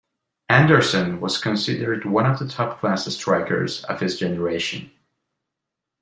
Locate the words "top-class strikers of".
2.47-3.99